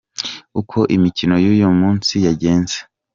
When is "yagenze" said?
2.25-2.77